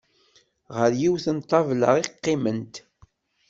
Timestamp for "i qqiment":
2.01-2.75